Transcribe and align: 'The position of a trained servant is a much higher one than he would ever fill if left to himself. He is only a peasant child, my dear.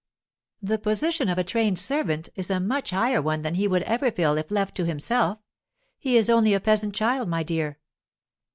'The 0.63 0.79
position 0.79 1.29
of 1.29 1.37
a 1.37 1.43
trained 1.43 1.77
servant 1.77 2.27
is 2.33 2.49
a 2.49 2.59
much 2.59 2.89
higher 2.89 3.21
one 3.21 3.43
than 3.43 3.53
he 3.53 3.67
would 3.67 3.83
ever 3.83 4.09
fill 4.11 4.35
if 4.35 4.49
left 4.49 4.73
to 4.73 4.83
himself. 4.83 5.37
He 5.99 6.17
is 6.17 6.27
only 6.27 6.55
a 6.55 6.59
peasant 6.59 6.95
child, 6.95 7.29
my 7.29 7.43
dear. 7.43 7.77